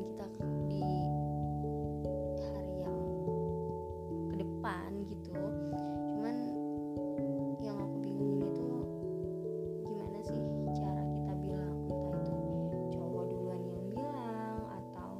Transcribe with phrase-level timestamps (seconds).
[0.00, 0.26] kita
[0.66, 0.84] di
[2.40, 2.98] hari yang
[4.32, 5.36] ke depan gitu.
[6.16, 6.36] Cuman
[7.60, 8.68] yang aku bingungin itu
[9.84, 10.40] gimana sih
[10.72, 15.10] cara kita bilang entah itu cowok duluan yang bilang atau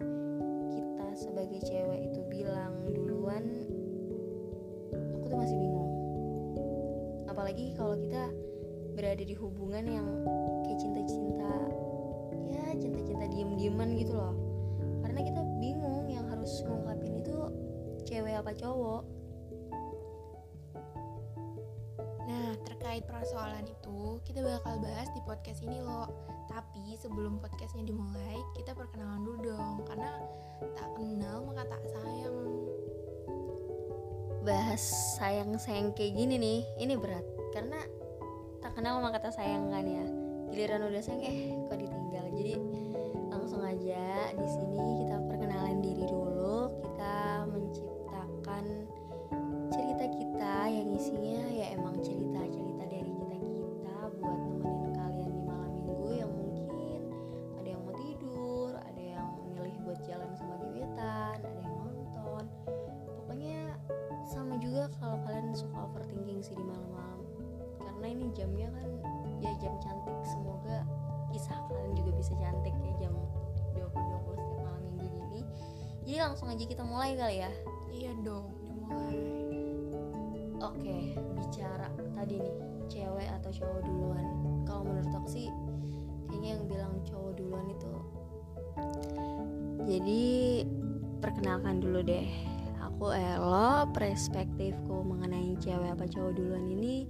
[0.73, 3.45] kita sebagai cewek itu bilang duluan
[5.21, 5.93] aku tuh masih bingung.
[7.29, 8.33] Apalagi kalau kita
[8.97, 10.09] berada di hubungan yang
[10.67, 11.53] kayak cinta-cinta
[12.51, 14.50] ya cinta-cinta diem-dieman gitu loh
[15.11, 17.37] karena kita bingung yang harus ngungkapin itu
[18.07, 19.03] cewek apa cowok
[22.31, 26.07] Nah, terkait persoalan itu, kita bakal bahas di podcast ini loh.
[26.47, 29.83] Tapi sebelum podcastnya dimulai, kita perkenalan dulu dong.
[29.83, 30.15] Karena
[30.79, 32.39] tak kenal maka tak sayang.
[34.41, 34.81] bahas
[35.21, 37.23] sayang-sayang kayak gini nih ini berat
[37.53, 37.77] karena
[38.65, 40.05] tak kenal sama kata sayang kan ya
[40.49, 42.57] giliran udah sayang eh kok ditinggal jadi
[43.29, 45.00] langsung aja di sini
[51.01, 57.01] isinya ya emang cerita-cerita dari kita kita buat nemenin kalian di malam minggu yang mungkin
[57.57, 62.45] ada yang mau tidur ada yang milih buat jalan sama gebetan ada yang nonton.
[63.17, 63.81] Pokoknya
[64.29, 67.25] sama juga kalau kalian suka overthinking sih di malam-malam.
[67.81, 68.89] Karena ini jamnya kan
[69.41, 70.85] ya jam cantik semoga
[71.33, 73.17] kisah kalian juga bisa cantik ya jam
[73.73, 75.43] 20-20 setiap malam minggu gini
[76.05, 77.53] jadi langsung aja kita mulai kali ya?
[77.89, 79.40] Iya dong, dimulai.
[80.61, 82.55] Oke bicara tadi nih
[82.91, 84.27] cewek atau cowok duluan.
[84.69, 85.49] Kalau menurut aku sih
[86.29, 87.93] kayaknya yang bilang cowok duluan itu
[89.89, 90.23] jadi
[91.19, 92.29] perkenalkan dulu deh.
[92.81, 97.09] Aku Elo perspektifku mengenai cewek apa cowok duluan ini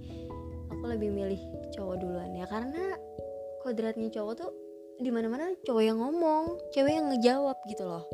[0.71, 1.39] aku lebih milih
[1.75, 2.47] cowok duluan ya.
[2.47, 2.95] Karena
[3.61, 4.51] kodratnya cowok tuh
[5.01, 8.05] di mana mana cowok yang ngomong cewek yang ngejawab gitu loh.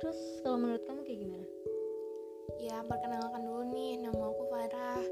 [0.00, 1.46] Terus kalau menurut kamu kayak gimana?
[2.60, 4.29] Ya, perkenalkan dulu nih, nama
[4.70, 5.02] aku Farah.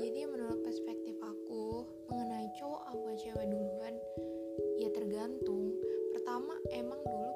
[0.00, 3.94] Jadi menurut perspektif aku mengenai cowok apa cewek duluan,
[4.76, 5.72] ya tergantung.
[6.12, 7.29] Pertama, emang dulu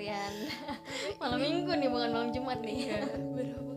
[0.00, 0.34] dalam artian
[1.20, 2.88] malam minggu nih bukan malam jumat nih.
[2.88, 3.00] Iya,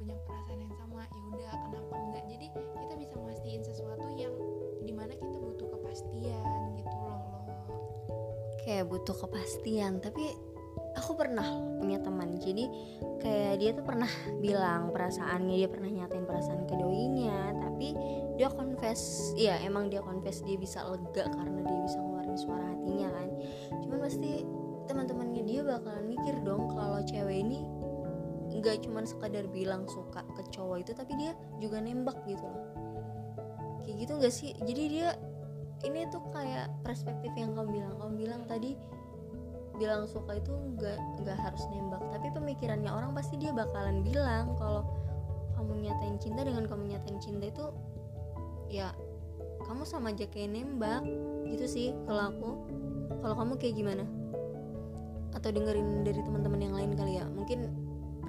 [0.00, 2.24] punya perasaan yang sama ya udah kenapa enggak?
[2.32, 4.32] Jadi kita bisa mastiin sesuatu yang
[4.80, 7.44] di mana kita butuh kepastian gitu loh loh
[8.64, 10.00] kayak butuh kepastian.
[10.00, 10.24] Tapi
[10.96, 11.44] aku pernah
[11.76, 12.40] punya teman.
[12.40, 12.64] Jadi
[13.20, 14.08] kayak dia tuh pernah
[14.40, 17.52] bilang perasaannya dia pernah nyatain perasaan ke doinya.
[17.60, 17.92] Tapi
[18.40, 23.08] dia confess iya emang dia confess dia bisa lega karena dia bisa ngeluarin suara hatinya
[23.12, 23.28] kan.
[23.84, 24.48] Cuman pasti
[24.88, 27.79] teman-temannya dia bakalan mikir dong kalau cewek ini
[28.60, 32.64] nggak cuman sekadar bilang suka ke cowok itu tapi dia juga nembak gitu loh.
[33.82, 34.52] Kayak gitu nggak sih?
[34.60, 35.16] Jadi dia
[35.88, 37.94] ini tuh kayak perspektif yang kamu bilang.
[37.96, 38.76] Kamu bilang tadi
[39.80, 42.04] bilang suka itu nggak nggak harus nembak.
[42.12, 44.84] Tapi pemikirannya orang pasti dia bakalan bilang kalau
[45.56, 47.66] kamu nyatain cinta dengan kamu nyatain cinta itu
[48.68, 48.92] ya
[49.64, 51.00] kamu sama aja kayak nembak.
[51.48, 52.50] Gitu sih kalau aku.
[53.24, 54.04] Kalau kamu kayak gimana?
[55.32, 57.24] Atau dengerin dari teman-teman yang lain kali ya?
[57.24, 57.79] Mungkin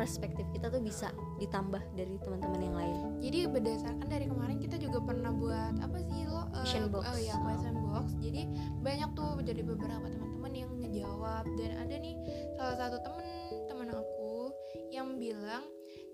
[0.01, 2.95] perspektif kita tuh bisa ditambah dari teman-teman yang lain.
[3.21, 7.03] Jadi berdasarkan dari kemarin kita juga pernah buat apa sih lo eh, question ke- box.
[7.05, 8.05] oh ya question box.
[8.17, 8.41] Jadi
[8.81, 11.45] banyak tuh dari beberapa teman-teman yang ngejawab.
[11.53, 12.15] Dan ada nih
[12.57, 13.27] salah satu temen
[13.69, 14.49] temen aku
[14.89, 15.61] yang bilang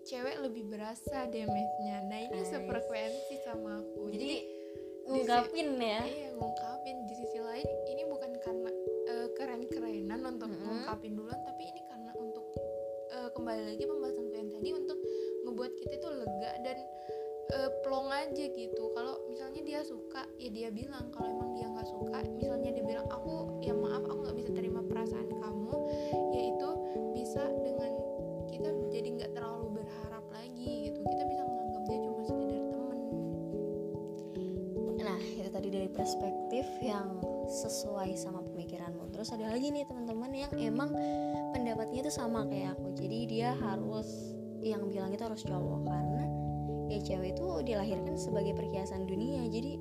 [0.04, 2.04] cewek lebih berasa damage-nya.
[2.12, 2.52] Nah ini Nice.
[2.52, 4.12] sefrekuensi sama aku.
[4.12, 4.40] Jadi di
[5.08, 6.04] ungkapin ya.
[6.04, 7.08] Iya ngungkapin.
[7.08, 8.72] Di sisi lain ini bukan karena
[9.08, 10.84] eh, keren-kerenan untuk Mm-mm.
[10.84, 11.87] ngungkapin duluan tapi ini
[13.38, 14.98] kembali lagi pembahasanku yang tadi untuk
[15.46, 16.78] ngebuat kita tuh lega dan
[17.54, 18.84] eh, plong aja gitu.
[18.98, 21.14] Kalau misalnya dia suka ya dia bilang.
[21.14, 24.82] Kalau emang dia nggak suka misalnya dia bilang aku ya maaf aku nggak bisa terima
[24.82, 25.76] perasaan kamu
[26.34, 26.70] yaitu
[27.14, 27.94] bisa dengan
[28.50, 31.00] kita jadi nggak terlalu berharap lagi gitu.
[31.06, 33.00] Kita bisa menganggap dia cuma sekedar temen.
[34.98, 39.14] Nah, itu tadi dari perspektif yang sesuai sama pemikiranmu.
[39.14, 40.92] Terus ada lagi nih teman-teman yang emang
[41.68, 42.96] pendapatnya itu sama kayak aku.
[42.96, 44.08] Jadi dia harus
[44.64, 46.24] yang bilang itu harus cowok karena
[46.88, 49.44] ya cewek itu dilahirkan sebagai perhiasan dunia.
[49.52, 49.76] Jadi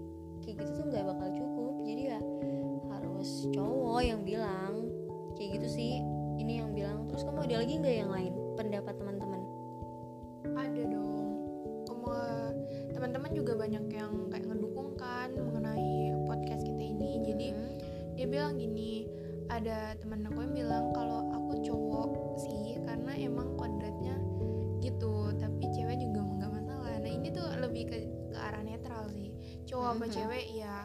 [29.87, 30.15] cowok apa Mhm.
[30.15, 30.77] cewek ya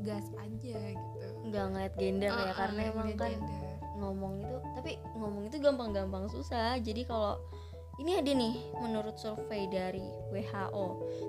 [0.00, 1.26] gas aja gitu.
[1.44, 3.74] Nggak ngeliat gender ya Uh-uh, karena nggak emang kan gender.
[3.94, 6.78] ngomong itu tapi ngomong itu gampang-gampang susah.
[6.78, 7.38] Jadi kalau
[7.98, 10.86] ini ada nih menurut survei dari WHO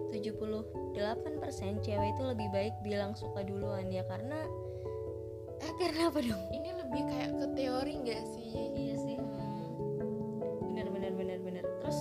[0.09, 0.69] 78%
[1.79, 4.45] cewek itu lebih baik bilang suka duluan ya karena
[5.59, 6.43] eh karena apa dong?
[6.51, 8.49] Ini lebih kayak ke teori nggak sih?
[8.71, 9.17] Iya sih.
[10.63, 11.63] Bener bener bener bener.
[11.81, 11.99] Terus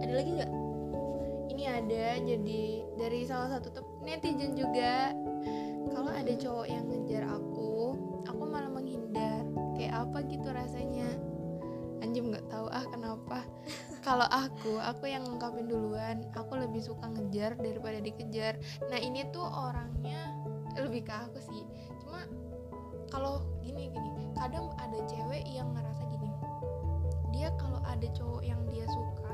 [0.00, 0.52] ada lagi nggak?
[1.50, 2.62] Ini ada jadi
[2.94, 5.10] dari salah satu tep- netizen juga.
[5.90, 7.96] Kalau ada cowok yang ngejar aku
[8.28, 9.44] aku malah menghindar.
[9.74, 11.08] Kayak apa gitu rasanya?
[12.04, 13.42] Anjing nggak tahu ah kenapa?
[14.06, 16.28] Kalau aku aku yang ngungkapin duluan.
[16.36, 18.60] Aku lebih suka ngejar daripada dikejar.
[18.92, 20.32] Nah ini tuh orangnya
[20.76, 21.64] lebih ke aku sih.
[22.04, 22.28] Cuma
[23.08, 24.28] kalau gini gini.
[24.36, 26.30] Kadang ada cewek yang ngerasa gini.
[27.32, 29.32] Dia kalau ada cowok yang dia suka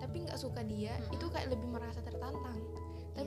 [0.00, 1.14] tapi nggak suka dia Mm-mm.
[1.14, 2.58] itu kayak lebih merasa tertantang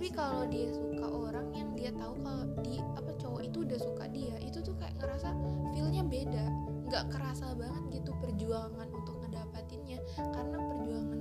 [0.03, 4.03] tapi kalau dia suka orang yang dia tahu kalau di apa cowok itu udah suka
[4.11, 5.31] dia itu tuh kayak ngerasa
[5.71, 6.43] feelnya beda.
[6.91, 10.03] Nggak kerasa banget gitu perjuangan untuk ngedapatinnya.
[10.19, 11.19] Karena perjuangan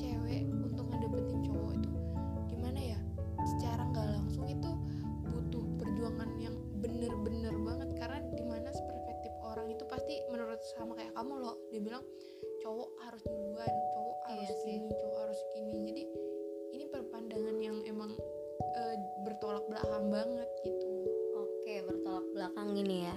[0.00, 1.90] cewek untuk ngedapetin cowok itu
[2.48, 2.98] gimana ya
[3.52, 4.70] secara nggak langsung itu
[5.28, 7.88] butuh perjuangan yang bener-bener banget.
[8.00, 12.00] Karena di mana perspektif orang itu pasti menurut sama kayak kamu loh dia bilang
[12.64, 14.80] cowok harus duluan cowok Iya harus sih.
[14.80, 15.11] gini cowok
[22.62, 23.16] belakang ini ya.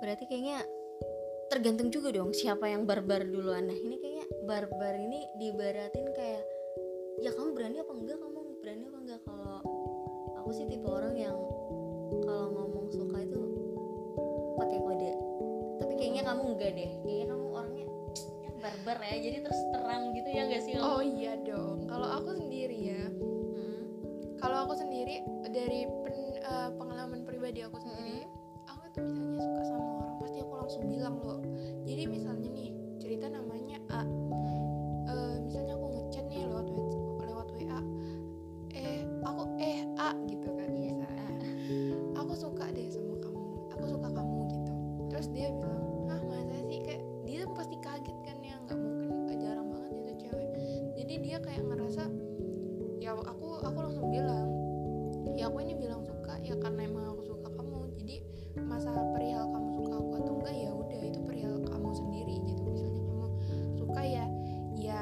[0.00, 0.58] Berarti kayaknya
[1.52, 3.68] tergantung juga dong siapa yang barbar duluan.
[3.68, 6.42] Nah ini kayaknya barbar ini dibaratin kayak
[7.20, 8.16] ya kamu berani apa enggak?
[8.16, 9.20] Kamu berani apa enggak?
[9.28, 9.60] Kalau
[10.40, 11.36] aku sih tipe orang yang
[12.24, 13.40] kalau ngomong suka itu
[14.56, 15.12] pakai kode.
[15.84, 16.90] Tapi kayaknya kamu enggak deh.
[17.04, 17.86] Kayaknya kamu orangnya
[18.40, 19.16] ya barbar ya.
[19.20, 21.36] Jadi terus terang gitu ya enggak sih oh iya
[53.08, 54.52] ya aku aku langsung bilang
[55.32, 57.88] ya aku ini bilang suka ya karena emang aku suka kamu.
[57.96, 58.16] Jadi
[58.60, 62.36] masalah perihal kamu suka aku atau enggak ya udah itu perihal kamu sendiri.
[62.44, 63.26] Gitu misalnya kamu
[63.80, 64.24] suka ya
[64.76, 65.00] ya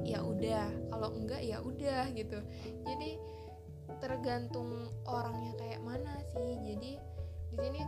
[0.00, 0.66] ya udah.
[0.88, 2.38] Kalau enggak ya udah gitu.
[2.88, 3.10] Jadi
[4.00, 6.56] tergantung orangnya kayak mana sih.
[6.56, 6.96] Jadi
[7.52, 7.80] di sini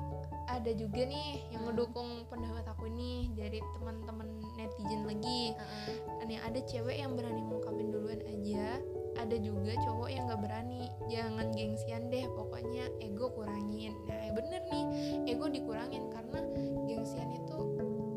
[0.44, 1.72] ada juga nih yang Hmm.
[1.72, 4.28] ngedukung pendapat aku nih dari teman-teman
[4.60, 6.28] netizen lagi Heeh.
[6.28, 8.76] nih ada cewek yang berani ngungkapin duluan aja
[9.16, 14.84] ada juga cowok yang gak berani jangan gengsian deh pokoknya ego kurangin nah bener nih
[15.32, 16.40] ego dikurangin karena
[16.84, 17.58] gengsian itu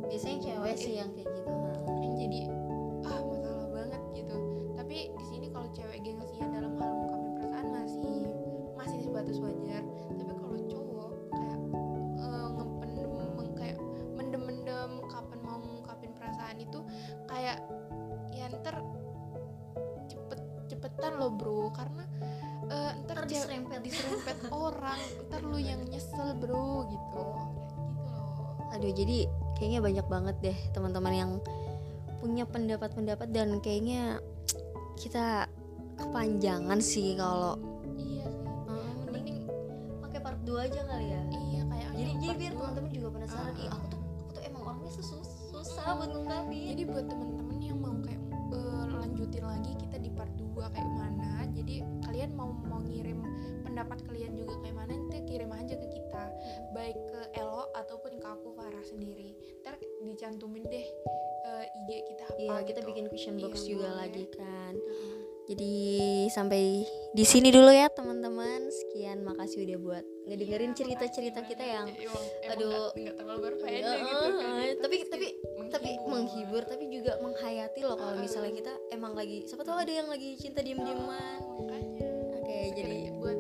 [0.08, 1.52] biasanya cewek sih yang kayak gitu
[2.04, 2.40] yang jadi
[21.18, 21.74] loh bro.
[21.74, 22.04] Karena
[22.70, 23.80] eh, ntar ntar cewek diserempet.
[23.82, 25.02] diserempet orang.
[25.28, 26.96] Ntar lu yang nyesel bro gitu.
[26.96, 27.68] Gitu loh
[28.78, 31.32] aduh jadi kayaknya banyak banget deh teman-teman yang
[32.20, 34.20] punya pendapat-pendapat dan kayaknya
[34.98, 35.48] kita
[35.98, 37.58] kepanjangan sih kalau
[37.98, 38.46] iya sih.
[39.10, 39.40] Mending mending
[40.02, 41.22] pakai part 2 aja kali ya.
[41.30, 43.54] Iya kayak jadi jadi biar teman-teman juga penasaran.
[43.58, 43.78] Ih ah.
[43.78, 45.20] aku tuh aku tuh emang orangnya susah
[45.54, 48.22] susah buat ngungkapin jadi buat temen-temen yang mau kayak
[48.54, 53.22] eh, lanjutin lagi kita di part 2 kayak mana jadi kalian mau mau ngirim
[53.62, 56.24] pendapat kalian juga kayak mana nanti kirim aja ke kita
[56.74, 60.88] baik ke Elo ataupun ke aku Farah sendiri ntar dicantumin deh
[61.46, 62.90] eh, IG kita apa iya kita gitu.
[62.90, 64.00] bikin question box Iya, juga boleh.
[64.02, 65.22] lagi kan Heeh.
[65.48, 65.74] Jadi
[66.28, 68.68] sampai di sini dulu ya teman-teman.
[68.68, 72.68] Sekian makasih udah buat ngedengerin Iya, cerita-cerita kita yang Emang- emang aduh.
[72.92, 74.60] nggak- terlalu berfaedah Iya, gitu kan.
[74.60, 75.36] eh, tapi- tapi-
[75.68, 76.64] tapi menghibur.
[76.64, 80.60] tapi juga menghayati loh kalau misalnya kita emang lagi siapa tahu ada yang lagi cinta
[80.60, 81.40] diem-dieman.
[81.42, 81.64] Oh,
[82.34, 83.38] oke jadi buat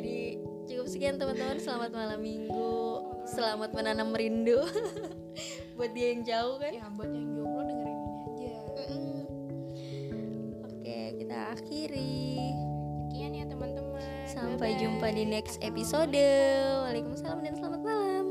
[0.00, 1.60] jadi cukup sekian teman-teman.
[1.60, 3.04] Selamat malam minggu.
[3.28, 4.64] Selamat menanam rindu.
[5.76, 6.72] Buat dia yang jauh kan?
[6.76, 8.56] Ya buat yang jomblo dengerin ini aja.
[8.84, 9.20] Mm-mm.
[10.60, 12.36] oke kita akhiri.
[13.08, 14.28] Sekian ya teman-teman.
[14.28, 14.80] Sampai Bye-bye.
[14.84, 16.12] jumpa di next episode.
[16.84, 18.26] Waalaikumsalam dan selamat malam